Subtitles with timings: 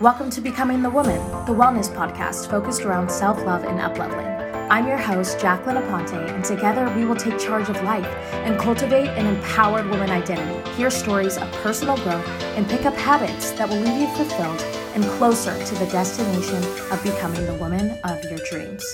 [0.00, 4.70] Welcome to Becoming the Woman, the wellness podcast focused around self love and upleveling.
[4.70, 8.06] I'm your host, Jacqueline Aponte, and together we will take charge of life
[8.44, 12.24] and cultivate an empowered woman identity, hear stories of personal growth,
[12.56, 14.62] and pick up habits that will leave you fulfilled
[14.94, 16.62] and closer to the destination
[16.92, 18.84] of becoming the woman of your dreams.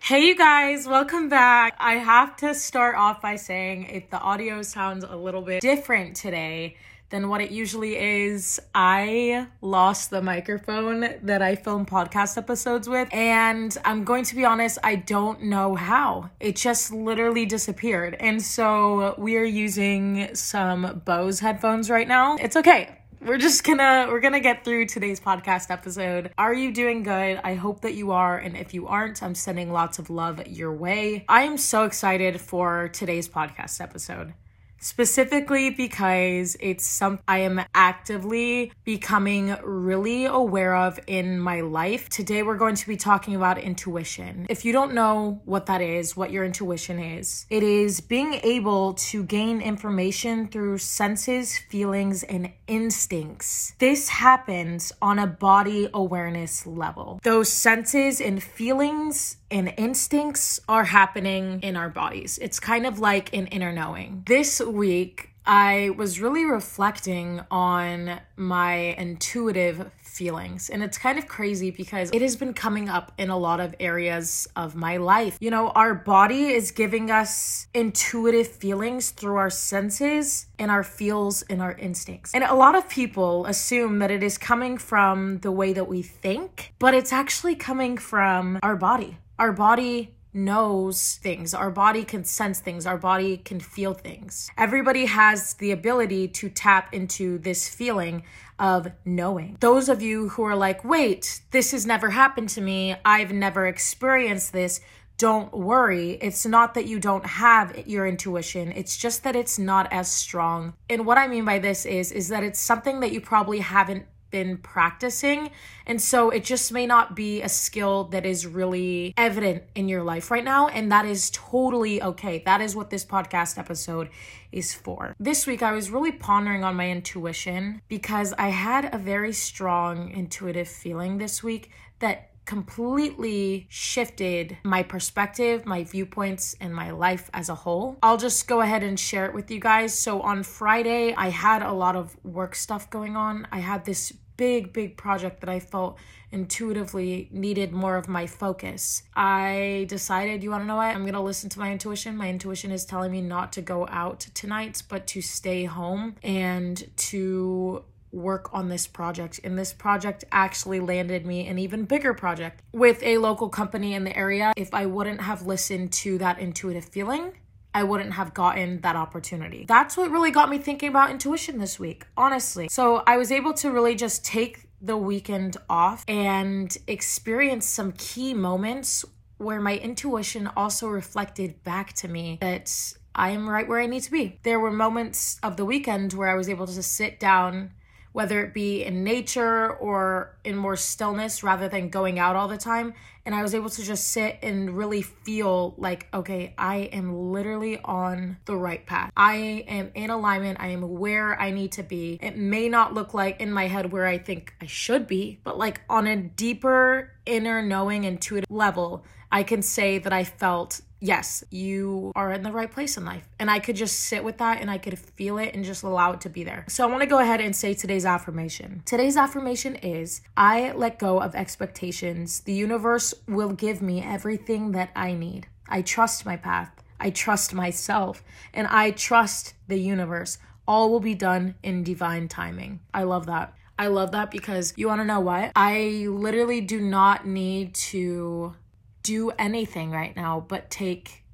[0.00, 1.76] Hey, you guys, welcome back.
[1.78, 6.16] I have to start off by saying if the audio sounds a little bit different
[6.16, 6.74] today,
[7.10, 8.60] than what it usually is.
[8.74, 14.44] I lost the microphone that I film podcast episodes with, and I'm going to be
[14.44, 16.30] honest, I don't know how.
[16.40, 18.16] It just literally disappeared.
[18.18, 22.36] And so we are using some Bose headphones right now.
[22.36, 27.02] It's okay we're just gonna we're gonna get through today's podcast episode are you doing
[27.02, 30.46] good i hope that you are and if you aren't i'm sending lots of love
[30.46, 34.32] your way i am so excited for today's podcast episode
[34.80, 42.08] specifically because it's something I am actively becoming really aware of in my life.
[42.08, 44.46] Today, we're going to be talking about intuition.
[44.48, 48.94] If you don't know what that is, what your intuition is, it is being able
[48.94, 53.74] to gain information through senses, feelings, and instincts.
[53.78, 57.20] This happens on a body awareness level.
[57.22, 62.38] Those senses and feelings and instincts are happening in our bodies.
[62.40, 64.22] It's kind of like an inner knowing.
[64.26, 70.68] This week, I was really reflecting on my intuitive feelings.
[70.68, 73.74] And it's kind of crazy because it has been coming up in a lot of
[73.80, 75.38] areas of my life.
[75.40, 81.42] You know, our body is giving us intuitive feelings through our senses and our feels
[81.42, 82.34] and our instincts.
[82.34, 86.02] And a lot of people assume that it is coming from the way that we
[86.02, 89.16] think, but it's actually coming from our body.
[89.40, 91.54] Our body knows things.
[91.54, 92.84] Our body can sense things.
[92.84, 94.50] Our body can feel things.
[94.58, 98.24] Everybody has the ability to tap into this feeling
[98.58, 99.56] of knowing.
[99.60, 103.66] Those of you who are like, wait, this has never happened to me, I've never
[103.66, 104.82] experienced this.
[105.16, 106.18] Don't worry.
[106.20, 108.72] It's not that you don't have your intuition.
[108.72, 110.74] It's just that it's not as strong.
[110.90, 114.04] And what I mean by this is is that it's something that you probably haven't
[114.30, 115.50] been practicing.
[115.86, 120.02] And so it just may not be a skill that is really evident in your
[120.02, 120.68] life right now.
[120.68, 122.42] And that is totally okay.
[122.44, 124.10] That is what this podcast episode
[124.52, 125.14] is for.
[125.18, 130.10] This week, I was really pondering on my intuition because I had a very strong
[130.10, 131.70] intuitive feeling this week
[132.00, 137.98] that completely shifted my perspective, my viewpoints, and my life as a whole.
[138.02, 139.96] I'll just go ahead and share it with you guys.
[139.96, 143.46] So on Friday, I had a lot of work stuff going on.
[143.52, 145.98] I had this big, big project that I felt
[146.32, 149.02] intuitively needed more of my focus.
[149.14, 150.94] I decided, you want to know what?
[150.94, 152.16] I'm going to listen to my intuition.
[152.16, 156.82] My intuition is telling me not to go out tonight, but to stay home and
[156.96, 159.40] to work on this project.
[159.44, 164.04] And this project actually landed me an even bigger project with a local company in
[164.04, 164.52] the area.
[164.56, 167.32] If I wouldn't have listened to that intuitive feeling,
[167.74, 169.64] I wouldn't have gotten that opportunity.
[169.68, 172.68] That's what really got me thinking about intuition this week, honestly.
[172.68, 178.34] So I was able to really just take the weekend off and experience some key
[178.34, 179.04] moments
[179.36, 182.72] where my intuition also reflected back to me that
[183.14, 184.38] I am right where I need to be.
[184.42, 187.72] There were moments of the weekend where I was able to sit down
[188.12, 192.56] whether it be in nature or in more stillness rather than going out all the
[192.56, 192.94] time.
[193.24, 197.78] And I was able to just sit and really feel like, okay, I am literally
[197.84, 199.12] on the right path.
[199.16, 200.58] I am in alignment.
[200.60, 202.18] I am where I need to be.
[202.20, 205.58] It may not look like in my head where I think I should be, but
[205.58, 211.42] like on a deeper inner knowing intuitive level, I can say that I felt yes,
[211.50, 213.28] you are in the right place in life.
[213.38, 216.12] And I could just sit with that and I could feel it and just allow
[216.12, 216.64] it to be there.
[216.68, 218.82] So I want to go ahead and say today's affirmation.
[218.84, 222.40] Today's affirmation is I let go of expectations.
[222.40, 225.48] The universe will give me everything that I need.
[225.68, 226.70] I trust my path.
[227.00, 228.22] I trust myself.
[228.52, 230.38] And I trust the universe.
[230.68, 232.80] All will be done in divine timing.
[232.92, 233.54] I love that.
[233.78, 235.52] I love that because you want to know what?
[235.56, 238.54] I literally do not need to
[239.02, 241.24] do anything right now but take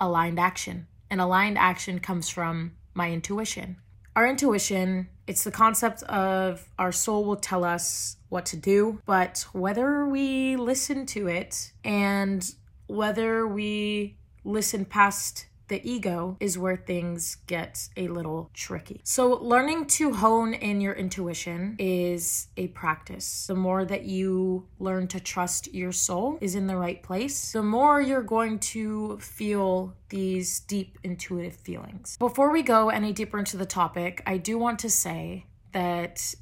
[0.00, 0.86] aligned action.
[1.10, 3.76] And aligned action comes from my intuition.
[4.14, 9.46] Our intuition, it's the concept of our soul will tell us what to do, but
[9.52, 12.44] whether we listen to it and
[12.88, 19.00] whether we listen past the ego is where things get a little tricky.
[19.04, 23.46] So, learning to hone in your intuition is a practice.
[23.46, 27.62] The more that you learn to trust your soul is in the right place, the
[27.62, 32.16] more you're going to feel these deep intuitive feelings.
[32.18, 36.34] Before we go any deeper into the topic, I do want to say that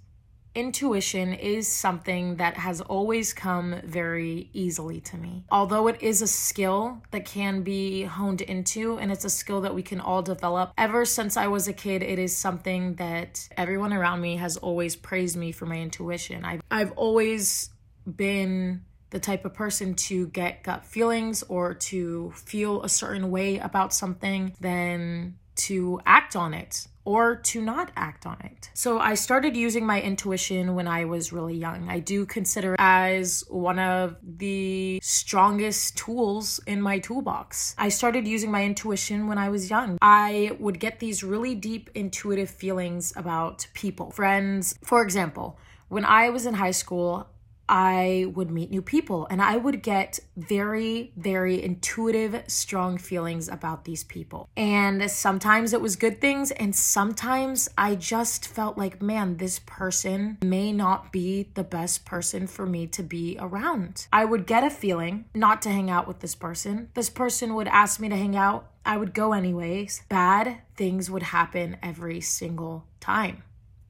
[0.56, 5.44] intuition is something that has always come very easily to me.
[5.50, 9.74] Although it is a skill that can be honed into, and it's a skill that
[9.74, 10.72] we can all develop.
[10.78, 14.96] Ever since I was a kid, it is something that everyone around me has always
[14.96, 16.44] praised me for my intuition.
[16.44, 17.70] I've, I've always
[18.06, 23.58] been the type of person to get gut feelings or to feel a certain way
[23.58, 28.68] about something, then to act on it or to not act on it.
[28.74, 31.88] So I started using my intuition when I was really young.
[31.88, 37.76] I do consider it as one of the strongest tools in my toolbox.
[37.78, 39.98] I started using my intuition when I was young.
[40.02, 44.76] I would get these really deep intuitive feelings about people, friends.
[44.82, 47.28] For example, when I was in high school,
[47.68, 53.84] I would meet new people and I would get very, very intuitive, strong feelings about
[53.84, 54.48] these people.
[54.56, 60.38] And sometimes it was good things, and sometimes I just felt like, man, this person
[60.42, 64.06] may not be the best person for me to be around.
[64.12, 66.90] I would get a feeling not to hang out with this person.
[66.94, 68.70] This person would ask me to hang out.
[68.84, 70.02] I would go anyways.
[70.08, 73.42] Bad things would happen every single time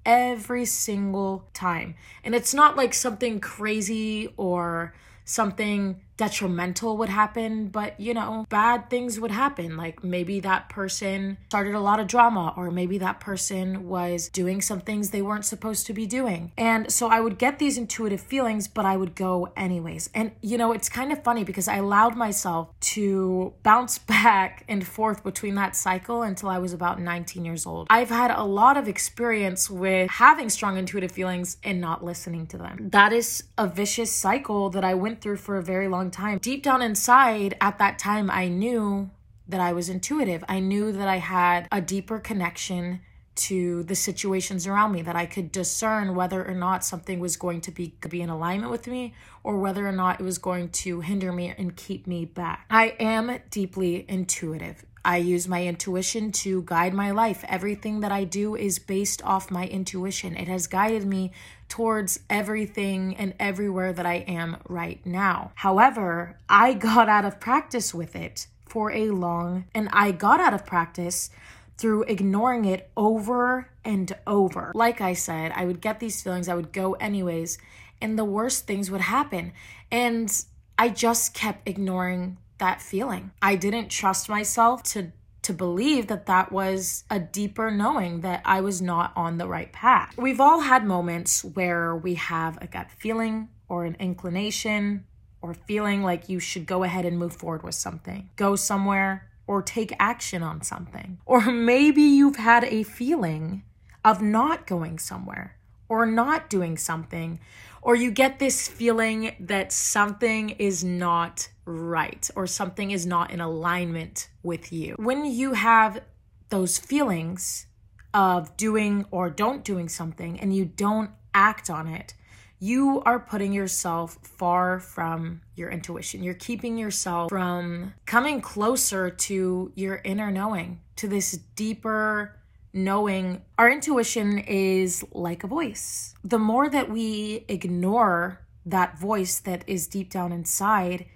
[0.06, 1.96] every single time.
[2.24, 4.94] And it's not like something crazy or
[5.24, 9.76] something detrimental would happen, but you know, bad things would happen.
[9.76, 14.60] Like maybe that person started a lot of drama, or maybe that person was doing
[14.60, 16.52] some things they weren't supposed to be doing.
[16.56, 20.10] And so I would get these intuitive feelings, but I would go anyways.
[20.14, 24.86] And you know, it's kind of funny because I allowed myself to bounce back and
[24.86, 27.86] forth between that cycle until I was about 19 years old.
[27.90, 32.58] I've had a lot of experience with having strong intuitive feelings and not listening to
[32.58, 32.88] them.
[32.90, 36.38] That is a vicious cycle that I went through for a very long long time.
[36.38, 39.10] Deep down inside, at that time, I knew
[39.48, 40.44] that I was intuitive.
[40.48, 43.00] I knew that I had a deeper connection
[43.36, 47.60] to the situations around me that I could discern whether or not something was going
[47.62, 49.14] to be be in alignment with me
[49.44, 52.64] or whether or not it was going to hinder me and keep me back.
[52.70, 54.86] I am deeply intuitive.
[55.04, 57.44] I use my intuition to guide my life.
[57.46, 60.34] Everything that I do is based off my intuition.
[60.34, 61.30] It has guided me
[61.68, 65.52] towards everything and everywhere that I am right now.
[65.56, 70.54] However, I got out of practice with it for a long and I got out
[70.54, 71.30] of practice
[71.78, 74.72] through ignoring it over and over.
[74.74, 77.58] Like I said, I would get these feelings, I would go anyways,
[78.00, 79.52] and the worst things would happen.
[79.90, 80.32] And
[80.78, 83.32] I just kept ignoring that feeling.
[83.42, 85.12] I didn't trust myself to
[85.46, 89.72] to believe that that was a deeper knowing that I was not on the right
[89.72, 90.12] path.
[90.18, 95.04] We've all had moments where we have a gut feeling or an inclination
[95.40, 99.62] or feeling like you should go ahead and move forward with something, go somewhere, or
[99.62, 101.18] take action on something.
[101.24, 103.62] Or maybe you've had a feeling
[104.04, 105.56] of not going somewhere
[105.88, 107.38] or not doing something,
[107.86, 113.40] or you get this feeling that something is not right or something is not in
[113.40, 114.96] alignment with you.
[114.98, 116.02] When you have
[116.48, 117.66] those feelings
[118.12, 122.14] of doing or don't doing something and you don't act on it,
[122.58, 126.24] you are putting yourself far from your intuition.
[126.24, 132.36] You're keeping yourself from coming closer to your inner knowing, to this deeper
[132.76, 133.42] knowing.
[133.58, 136.14] Our intuition is like a voice.
[136.22, 141.06] The more that we ignore that voice that is deep down inside,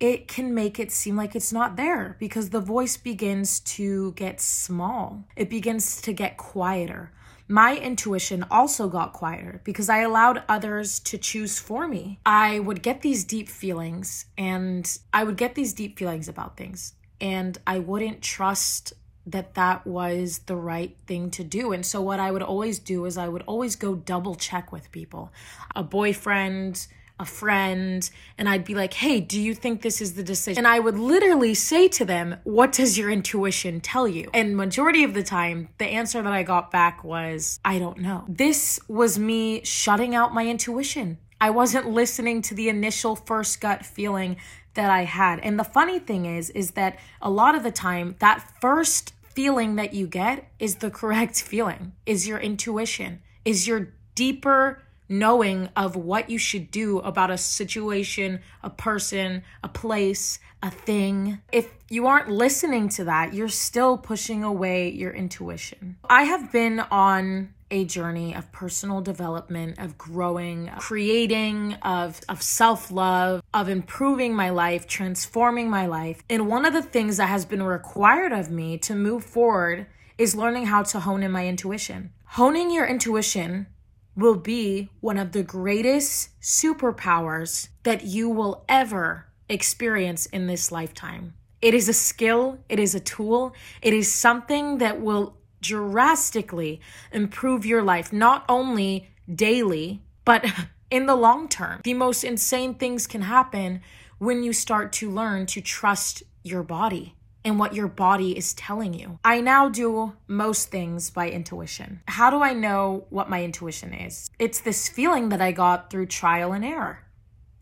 [0.00, 4.40] it can make it seem like it's not there because the voice begins to get
[4.40, 5.24] small.
[5.36, 7.12] It begins to get quieter
[7.52, 12.18] my intuition also got quieter because I allowed others to choose for me.
[12.24, 16.94] I would get these deep feelings and I would get these deep feelings about things
[17.20, 18.94] and I wouldn't trust
[19.26, 21.72] that that was the right thing to do.
[21.72, 24.90] And so what I would always do is I would always go double check with
[24.90, 25.32] people.
[25.76, 26.86] A boyfriend,
[27.22, 30.58] a friend and I'd be like, hey, do you think this is the decision?
[30.58, 34.28] And I would literally say to them, what does your intuition tell you?
[34.34, 38.24] And majority of the time, the answer that I got back was, I don't know.
[38.28, 41.18] This was me shutting out my intuition.
[41.40, 44.36] I wasn't listening to the initial first gut feeling
[44.74, 45.40] that I had.
[45.40, 49.76] And the funny thing is, is that a lot of the time, that first feeling
[49.76, 55.94] that you get is the correct feeling, is your intuition, is your deeper knowing of
[55.94, 61.38] what you should do about a situation, a person, a place, a thing.
[61.52, 65.96] If you aren't listening to that, you're still pushing away your intuition.
[66.08, 72.92] I have been on a journey of personal development, of growing, creating, of, of self
[72.92, 76.22] love, of improving my life, transforming my life.
[76.30, 79.86] And one of the things that has been required of me to move forward
[80.18, 82.12] is learning how to hone in my intuition.
[82.26, 83.66] Honing your intuition
[84.14, 91.32] will be one of the greatest superpowers that you will ever experience in this lifetime.
[91.62, 97.64] It is a skill, it is a tool, it is something that will drastically improve
[97.64, 100.44] your life, not only daily, but
[100.90, 101.80] in the long term.
[101.84, 103.80] The most insane things can happen
[104.18, 107.14] when you start to learn to trust your body
[107.44, 109.18] and what your body is telling you.
[109.24, 112.02] I now do most things by intuition.
[112.06, 114.30] How do I know what my intuition is?
[114.38, 117.00] It's this feeling that I got through trial and error.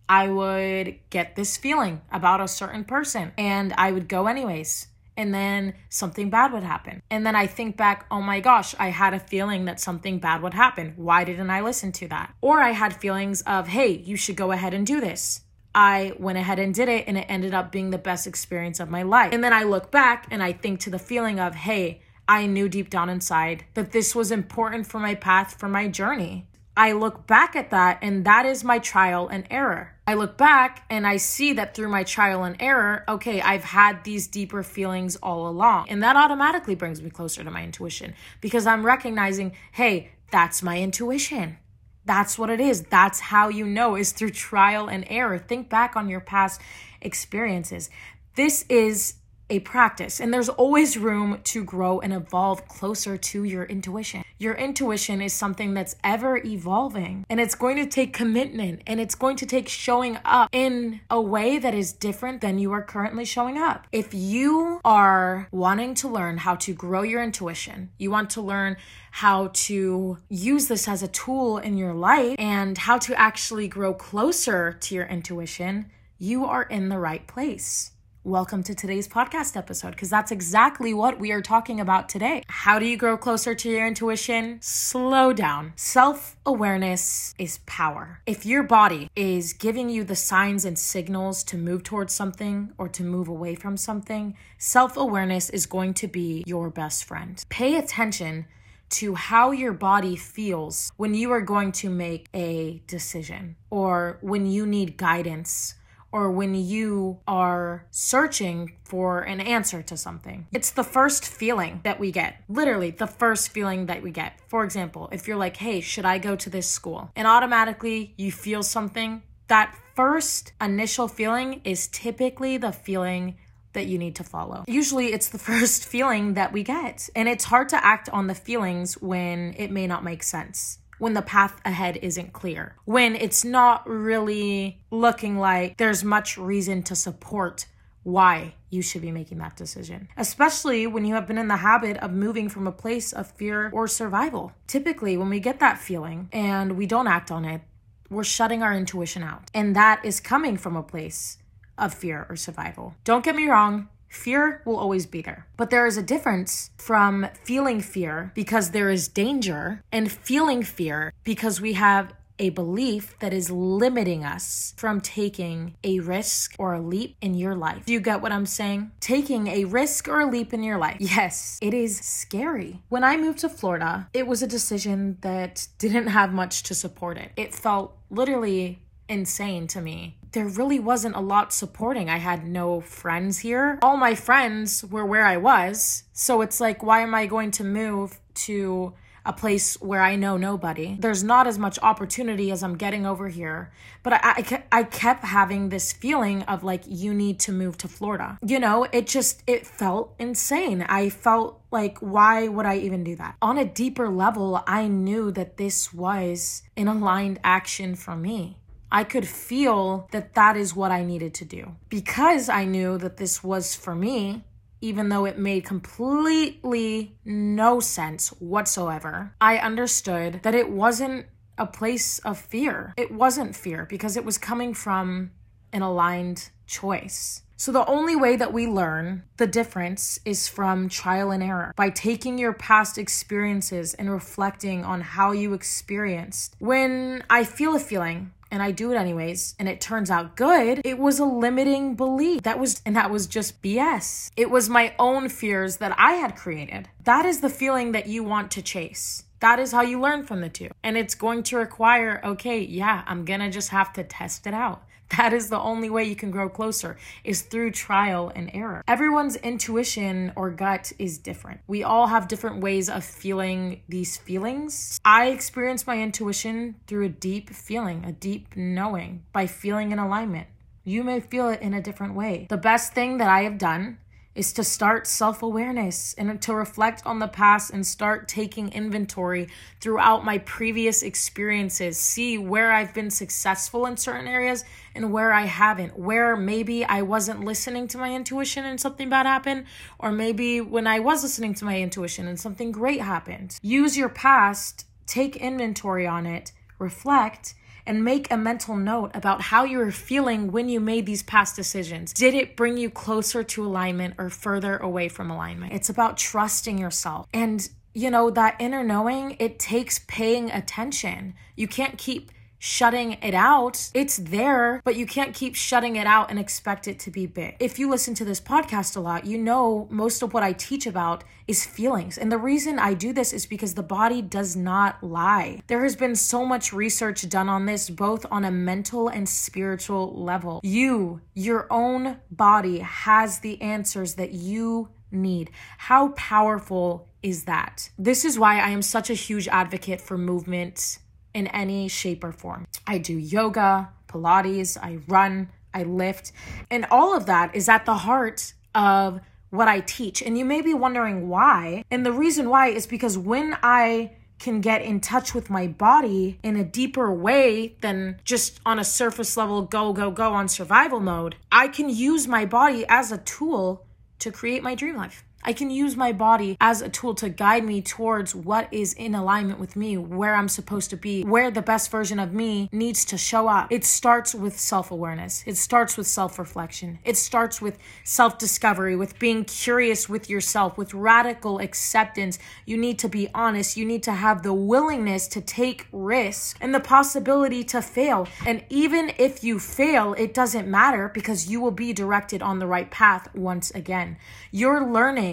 [0.08, 4.88] I would get this feeling about a certain person and I would go anyways.
[5.20, 7.02] And then something bad would happen.
[7.10, 10.40] And then I think back, oh my gosh, I had a feeling that something bad
[10.40, 10.94] would happen.
[10.96, 12.34] Why didn't I listen to that?
[12.40, 15.42] Or I had feelings of, hey, you should go ahead and do this.
[15.74, 18.88] I went ahead and did it, and it ended up being the best experience of
[18.88, 19.34] my life.
[19.34, 22.66] And then I look back and I think to the feeling of, hey, I knew
[22.70, 26.48] deep down inside that this was important for my path, for my journey.
[26.78, 29.96] I look back at that, and that is my trial and error.
[30.10, 34.02] I look back and I see that through my trial and error, okay, I've had
[34.02, 35.88] these deeper feelings all along.
[35.88, 40.80] And that automatically brings me closer to my intuition because I'm recognizing, hey, that's my
[40.80, 41.58] intuition.
[42.06, 42.82] That's what it is.
[42.82, 45.38] That's how you know is through trial and error.
[45.38, 46.60] Think back on your past
[47.00, 47.88] experiences.
[48.34, 49.14] This is
[49.50, 54.24] a practice, and there's always room to grow and evolve closer to your intuition.
[54.38, 59.14] Your intuition is something that's ever evolving, and it's going to take commitment and it's
[59.14, 63.24] going to take showing up in a way that is different than you are currently
[63.24, 63.86] showing up.
[63.92, 68.76] If you are wanting to learn how to grow your intuition, you want to learn
[69.10, 73.92] how to use this as a tool in your life and how to actually grow
[73.92, 77.92] closer to your intuition, you are in the right place.
[78.24, 82.42] Welcome to today's podcast episode because that's exactly what we are talking about today.
[82.48, 84.58] How do you grow closer to your intuition?
[84.60, 85.72] Slow down.
[85.76, 88.20] Self awareness is power.
[88.26, 92.90] If your body is giving you the signs and signals to move towards something or
[92.90, 97.42] to move away from something, self awareness is going to be your best friend.
[97.48, 98.44] Pay attention
[98.90, 104.44] to how your body feels when you are going to make a decision or when
[104.44, 105.76] you need guidance
[106.12, 110.46] or when you are searching for an answer to something.
[110.52, 114.40] It's the first feeling that we get, literally, the first feeling that we get.
[114.48, 117.10] For example, if you're like, hey, should I go to this school?
[117.14, 123.36] And automatically you feel something, that first initial feeling is typically the feeling
[123.72, 124.64] that you need to follow.
[124.66, 128.34] Usually it's the first feeling that we get, and it's hard to act on the
[128.34, 133.44] feelings when it may not make sense when the path ahead isn't clear, when it's
[133.44, 137.66] not really looking like there's much reason to support
[138.02, 141.96] why you should be making that decision, especially when you have been in the habit
[141.98, 144.52] of moving from a place of fear or survival.
[144.66, 147.62] Typically, when we get that feeling and we don't act on it,
[148.08, 149.50] we're shutting our intuition out.
[149.54, 151.38] And that is coming from a place
[151.78, 152.94] of fear or survival.
[153.04, 155.46] Don't get me wrong, Fear will always be there.
[155.56, 161.12] But there is a difference from feeling fear because there is danger and feeling fear
[161.24, 166.80] because we have a belief that is limiting us from taking a risk or a
[166.80, 167.84] leap in your life.
[167.84, 168.90] Do you get what I'm saying?
[168.98, 170.96] Taking a risk or a leap in your life.
[170.98, 172.82] Yes, it is scary.
[172.88, 177.18] When I moved to Florida, it was a decision that didn't have much to support
[177.18, 177.30] it.
[177.36, 180.16] It felt literally insane to me.
[180.32, 182.08] There really wasn't a lot supporting.
[182.08, 183.78] I had no friends here.
[183.82, 186.04] All my friends were where I was.
[186.12, 188.94] So it's like, why am I going to move to
[189.26, 190.96] a place where I know nobody?
[190.98, 193.72] There's not as much opportunity as I'm getting over here.
[194.02, 197.88] But I, I, I kept having this feeling of like, you need to move to
[197.88, 198.38] Florida.
[198.40, 200.82] You know, it just, it felt insane.
[200.82, 203.36] I felt like, why would I even do that?
[203.42, 208.56] On a deeper level, I knew that this was an aligned action for me.
[208.92, 211.76] I could feel that that is what I needed to do.
[211.88, 214.44] Because I knew that this was for me,
[214.80, 221.26] even though it made completely no sense whatsoever, I understood that it wasn't
[221.58, 222.94] a place of fear.
[222.96, 225.30] It wasn't fear because it was coming from
[225.72, 227.42] an aligned choice.
[227.56, 231.90] So, the only way that we learn the difference is from trial and error by
[231.90, 236.56] taking your past experiences and reflecting on how you experienced.
[236.58, 240.80] When I feel a feeling, and I do it anyways, and it turns out good,
[240.84, 242.42] it was a limiting belief.
[242.42, 244.30] That was, and that was just BS.
[244.36, 246.88] It was my own fears that I had created.
[247.04, 249.24] That is the feeling that you want to chase.
[249.40, 250.68] That is how you learn from the two.
[250.84, 254.82] And it's going to require, okay, yeah, I'm to just have to test it out.
[255.16, 258.82] That is the only way you can grow closer is through trial and error.
[258.86, 261.60] Everyone's intuition or gut is different.
[261.66, 265.00] We all have different ways of feeling these feelings.
[265.04, 270.46] I experience my intuition through a deep feeling, a deep knowing by feeling in alignment.
[270.84, 272.46] You may feel it in a different way.
[272.48, 273.98] The best thing that I have done
[274.34, 279.48] is to start self awareness and to reflect on the past and start taking inventory
[279.80, 281.98] throughout my previous experiences.
[281.98, 284.64] See where I've been successful in certain areas
[284.94, 285.98] and where I haven't.
[285.98, 289.66] Where maybe I wasn't listening to my intuition and something bad happened,
[289.98, 293.58] or maybe when I was listening to my intuition and something great happened.
[293.62, 297.54] Use your past, take inventory on it, reflect
[297.86, 301.56] and make a mental note about how you were feeling when you made these past
[301.56, 302.12] decisions.
[302.12, 305.72] Did it bring you closer to alignment or further away from alignment?
[305.72, 307.26] It's about trusting yourself.
[307.32, 311.34] And you know, that inner knowing, it takes paying attention.
[311.56, 313.90] You can't keep shutting it out.
[313.94, 317.56] It's there, but you can't keep shutting it out and expect it to be big.
[317.58, 320.86] If you listen to this podcast a lot, you know most of what I teach
[320.86, 322.18] about is feelings.
[322.18, 325.62] And the reason I do this is because the body does not lie.
[325.68, 330.12] There has been so much research done on this, both on a mental and spiritual
[330.22, 330.60] level.
[330.62, 335.50] You, your own body, has the answers that you need.
[335.78, 337.90] How powerful is that?
[337.98, 340.98] This is why I am such a huge advocate for movement
[341.34, 342.66] in any shape or form.
[342.86, 346.32] I do yoga, Pilates, I run, I lift,
[346.70, 349.20] and all of that is at the heart of
[349.50, 350.22] what I teach.
[350.22, 351.84] And you may be wondering why.
[351.90, 356.38] And the reason why is because when I can get in touch with my body
[356.42, 360.98] in a deeper way than just on a surface level go, go, go on survival
[360.98, 363.86] mode, I can use my body as a tool
[364.20, 365.24] to create my dream life.
[365.42, 369.14] I can use my body as a tool to guide me towards what is in
[369.14, 373.06] alignment with me, where I'm supposed to be, where the best version of me needs
[373.06, 373.72] to show up.
[373.72, 378.96] It starts with self awareness, it starts with self reflection, it starts with self discovery,
[378.96, 382.38] with being curious with yourself, with radical acceptance.
[382.66, 386.74] You need to be honest, you need to have the willingness to take risk and
[386.74, 388.28] the possibility to fail.
[388.44, 392.66] And even if you fail, it doesn't matter because you will be directed on the
[392.66, 394.18] right path once again.
[394.50, 395.29] You're learning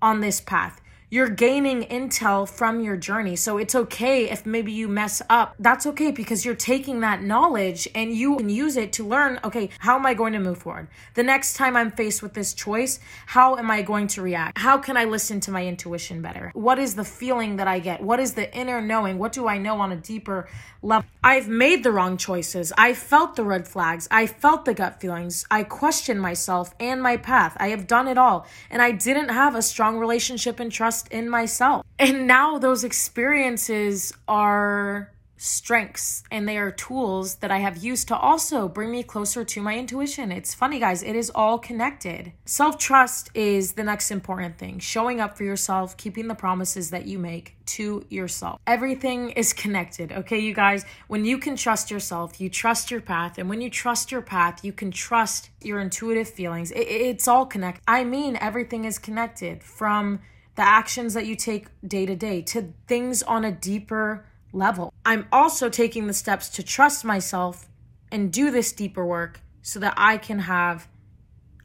[0.00, 0.80] on this path.
[1.08, 3.36] You're gaining intel from your journey.
[3.36, 5.54] So it's okay if maybe you mess up.
[5.56, 9.70] That's okay because you're taking that knowledge and you can use it to learn okay,
[9.78, 10.88] how am I going to move forward?
[11.14, 14.58] The next time I'm faced with this choice, how am I going to react?
[14.58, 16.50] How can I listen to my intuition better?
[16.54, 18.02] What is the feeling that I get?
[18.02, 19.18] What is the inner knowing?
[19.18, 20.48] What do I know on a deeper
[20.86, 21.08] level?
[21.22, 22.72] I've made the wrong choices.
[22.78, 24.08] I felt the red flags.
[24.10, 25.44] I felt the gut feelings.
[25.50, 27.56] I questioned myself and my path.
[27.58, 28.46] I have done it all.
[28.70, 31.84] And I didn't have a strong relationship and trust trust in myself.
[31.98, 38.16] And now those experiences are strengths and they are tools that I have used to
[38.16, 40.32] also bring me closer to my intuition.
[40.32, 42.32] It's funny, guys, it is all connected.
[42.44, 47.06] Self trust is the next important thing showing up for yourself, keeping the promises that
[47.06, 48.60] you make to yourself.
[48.66, 50.84] Everything is connected, okay, you guys?
[51.08, 53.38] When you can trust yourself, you trust your path.
[53.38, 56.70] And when you trust your path, you can trust your intuitive feelings.
[56.70, 57.82] It, it's all connected.
[57.86, 60.20] I mean, everything is connected from
[60.54, 64.92] the actions that you take day to day, to things on a deeper level.
[65.04, 67.68] I'm also taking the steps to trust myself
[68.10, 70.88] and do this deeper work so that I can have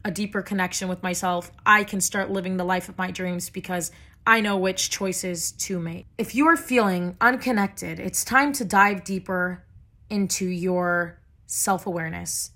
[0.04, 1.50] a deeper connection with myself.
[1.64, 3.90] I can start living the life of my dreams because
[4.26, 6.06] I know which choices to make.
[6.18, 9.64] If you are feeling unconnected, it's time to dive deeper
[10.10, 12.50] into your self awareness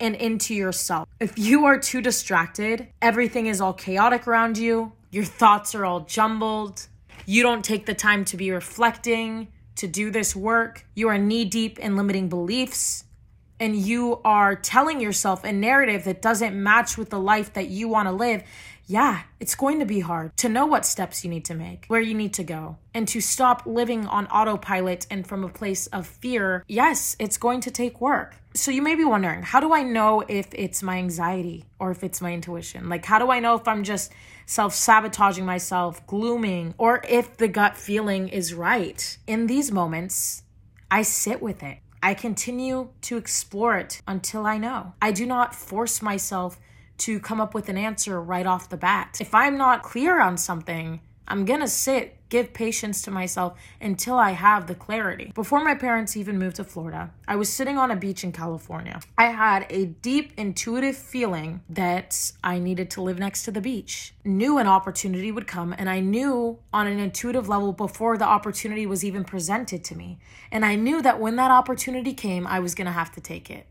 [0.00, 1.08] and into yourself.
[1.18, 6.00] If you are too distracted, everything is all chaotic around you, your thoughts are all
[6.00, 6.86] jumbled.
[7.26, 9.48] You don't take the time to be reflecting,
[9.78, 10.84] to do this work.
[10.94, 13.04] You are knee deep in limiting beliefs.
[13.60, 17.88] And you are telling yourself a narrative that doesn't match with the life that you
[17.88, 18.44] want to live
[18.90, 22.00] yeah, it's going to be hard to know what steps you need to make, where
[22.00, 26.06] you need to go, and to stop living on autopilot and from a place of
[26.06, 26.64] fear.
[26.66, 28.36] Yes, it's going to take work.
[28.54, 32.02] So you may be wondering, how do I know if it's my anxiety or if
[32.02, 32.88] it's my intuition?
[32.88, 34.10] Like, how do I know if I'm just
[34.48, 39.18] self sabotaging myself, glooming, or if the gut feeling is right?
[39.26, 40.42] In these moments,
[40.90, 41.78] I sit with it.
[42.02, 44.94] I continue to explore it until I know.
[45.02, 46.58] I do not force myself
[46.98, 49.18] to come up with an answer right off the bat.
[49.20, 54.32] If I'm not clear on something, I'm gonna sit give patience to myself until I
[54.32, 55.32] have the clarity.
[55.34, 59.00] Before my parents even moved to Florida, I was sitting on a beach in California.
[59.16, 64.14] I had a deep intuitive feeling that I needed to live next to the beach.
[64.24, 68.86] Knew an opportunity would come, and I knew on an intuitive level before the opportunity
[68.86, 70.18] was even presented to me.
[70.50, 73.66] And I knew that when that opportunity came, I was gonna have to take it.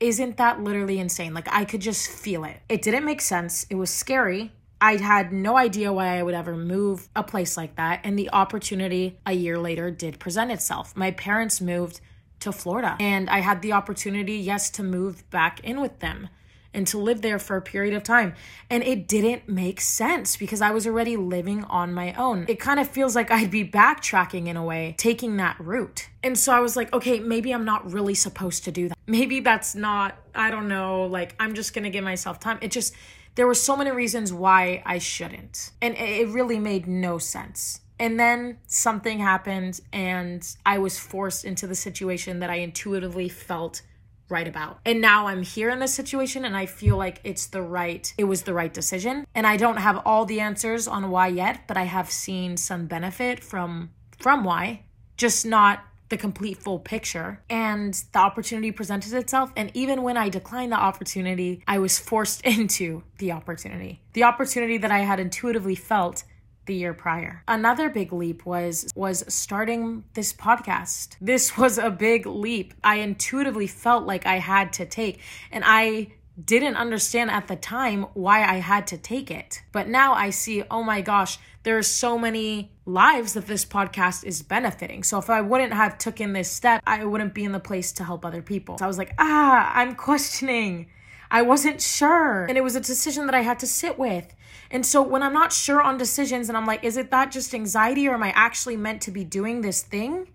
[0.00, 1.34] Isn't that literally insane?
[1.34, 2.56] Like, I could just feel it.
[2.70, 3.66] It didn't make sense.
[3.68, 7.76] It was scary I had no idea why I would ever move a place like
[7.76, 8.00] that.
[8.02, 10.96] And the opportunity a year later did present itself.
[10.96, 12.00] My parents moved
[12.40, 16.30] to Florida, and I had the opportunity, yes, to move back in with them
[16.72, 18.32] and to live there for a period of time.
[18.70, 22.46] And it didn't make sense because I was already living on my own.
[22.48, 26.08] It kind of feels like I'd be backtracking in a way, taking that route.
[26.22, 28.96] And so I was like, okay, maybe I'm not really supposed to do that.
[29.06, 32.58] Maybe that's not, I don't know, like I'm just gonna give myself time.
[32.62, 32.94] It just,
[33.40, 35.70] there were so many reasons why I shouldn't.
[35.80, 37.80] And it really made no sense.
[37.98, 43.80] And then something happened, and I was forced into the situation that I intuitively felt
[44.28, 44.80] right about.
[44.84, 48.24] And now I'm here in this situation and I feel like it's the right it
[48.24, 49.26] was the right decision.
[49.34, 52.86] And I don't have all the answers on why yet, but I have seen some
[52.86, 54.82] benefit from from why,
[55.16, 57.40] just not the complete full picture.
[57.48, 59.52] And the opportunity presented itself.
[59.56, 64.02] And even when I declined the opportunity, I was forced into the opportunity.
[64.12, 66.24] The opportunity that I had intuitively felt
[66.66, 67.42] the year prior.
[67.48, 71.16] Another big leap was was starting this podcast.
[71.20, 72.74] This was a big leap.
[72.84, 75.20] I intuitively felt like I had to take
[75.50, 76.12] and I
[76.44, 79.62] didn't understand at the time why I had to take it.
[79.72, 84.24] But now I see, oh my gosh, there are so many lives that this podcast
[84.24, 85.02] is benefiting.
[85.02, 88.04] So if I wouldn't have taken this step, I wouldn't be in the place to
[88.04, 88.78] help other people.
[88.78, 90.88] So I was like, ah, I'm questioning.
[91.30, 92.46] I wasn't sure.
[92.46, 94.34] And it was a decision that I had to sit with.
[94.70, 97.54] And so when I'm not sure on decisions and I'm like, is it that just
[97.54, 100.28] anxiety or am I actually meant to be doing this thing?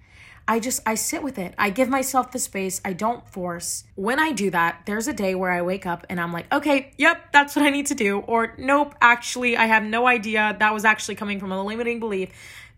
[0.47, 1.55] I just I sit with it.
[1.57, 2.79] I give myself the space.
[2.85, 3.83] I don't force.
[3.95, 6.91] When I do that, there's a day where I wake up and I'm like, "Okay,
[6.97, 10.73] yep, that's what I need to do." Or, "Nope, actually, I have no idea that
[10.73, 12.29] was actually coming from a limiting belief.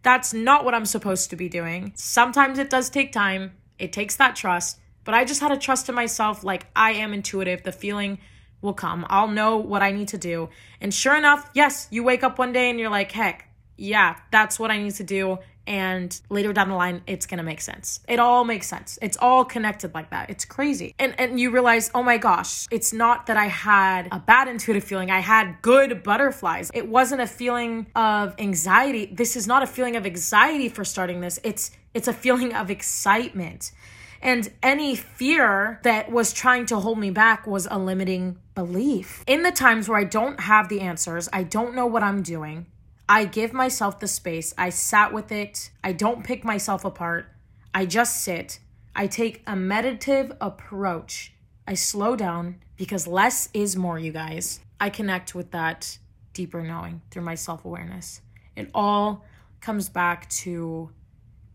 [0.01, 3.51] That's not what I'm supposed to be doing." Sometimes it does take time.
[3.77, 7.13] It takes that trust, but I just had to trust in myself like I am
[7.13, 7.63] intuitive.
[7.63, 8.19] The feeling
[8.61, 9.05] will come.
[9.09, 10.49] I'll know what I need to do.
[10.79, 14.57] And sure enough, yes, you wake up one day and you're like, "Heck, yeah, that's
[14.57, 17.99] what I need to do and later down the line it's going to make sense.
[18.07, 18.97] It all makes sense.
[19.01, 20.29] It's all connected like that.
[20.29, 20.95] It's crazy.
[20.97, 24.83] And and you realize, "Oh my gosh, it's not that I had a bad intuitive
[24.83, 25.11] feeling.
[25.11, 26.71] I had good butterflies.
[26.73, 29.05] It wasn't a feeling of anxiety.
[29.13, 31.39] This is not a feeling of anxiety for starting this.
[31.43, 33.71] It's it's a feeling of excitement."
[34.19, 39.23] And any fear that was trying to hold me back was a limiting belief.
[39.27, 42.65] In the times where I don't have the answers, I don't know what I'm doing,
[43.09, 44.53] I give myself the space.
[44.57, 45.71] I sat with it.
[45.81, 47.27] I don't pick myself apart.
[47.73, 48.59] I just sit.
[48.95, 51.33] I take a meditative approach.
[51.65, 54.59] I slow down because less is more, you guys.
[54.79, 55.97] I connect with that
[56.33, 58.21] deeper knowing through my self awareness.
[58.57, 59.23] It all
[59.61, 60.91] comes back to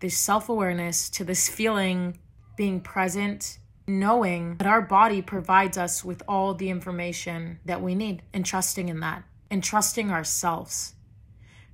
[0.00, 2.18] this self awareness, to this feeling
[2.56, 8.22] being present, knowing that our body provides us with all the information that we need,
[8.32, 10.94] and trusting in that, and trusting ourselves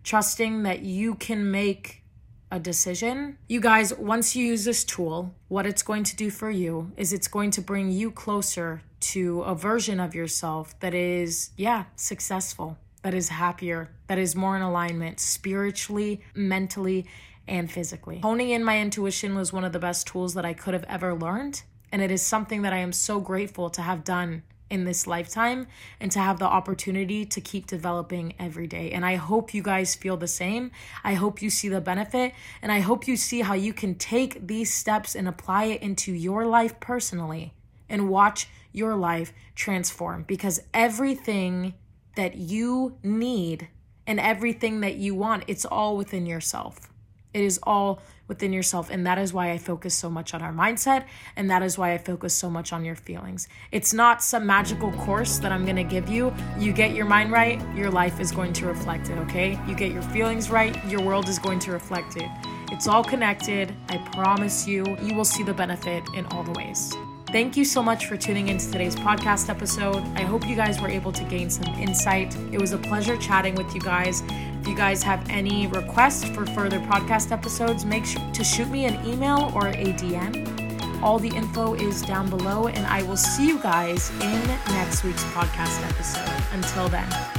[0.08, 2.02] trusting that you can make
[2.50, 3.36] a decision.
[3.46, 7.12] You guys, once you use this tool, what it's going to do for you is
[7.12, 12.78] it's going to bring you closer to a version of yourself that is, yeah, successful,
[13.02, 17.04] that is happier, that is more in alignment spiritually, mentally,
[17.46, 18.20] and physically.
[18.20, 21.14] Honing in my intuition was one of the best tools that I could have ever
[21.14, 21.64] learned.
[21.92, 25.66] And it is something that I am so grateful to have done in this lifetime
[26.00, 28.90] and to have the opportunity to keep developing every day.
[28.90, 30.70] And I hope you guys feel the same.
[31.02, 34.46] I hope you see the benefit and I hope you see how you can take
[34.46, 37.54] these steps and apply it into your life personally
[37.88, 41.74] and watch your life transform because everything
[42.16, 43.68] that you need
[44.07, 46.90] and everything that you want, it's all within yourself.
[47.33, 48.90] It is all within yourself.
[48.90, 51.06] And that is why I focus so much on our mindset.
[51.34, 53.48] And that is why I focus so much on your feelings.
[53.72, 56.32] It's not some magical course that I'm going to give you.
[56.58, 59.58] You get your mind right, your life is going to reflect it, okay?
[59.66, 62.28] You get your feelings right, your world is going to reflect it.
[62.70, 63.74] It's all connected.
[63.88, 66.92] I promise you, you will see the benefit in all the ways.
[67.30, 69.98] Thank you so much for tuning into today's podcast episode.
[70.14, 72.34] I hope you guys were able to gain some insight.
[72.52, 74.22] It was a pleasure chatting with you guys.
[74.62, 78.86] If you guys have any requests for further podcast episodes, make sure to shoot me
[78.86, 81.02] an email or a DM.
[81.02, 85.24] All the info is down below, and I will see you guys in next week's
[85.24, 86.44] podcast episode.
[86.54, 87.38] Until then.